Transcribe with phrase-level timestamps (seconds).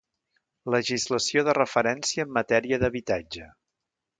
[0.75, 3.51] Legislació de referència en matèria d'habitatge.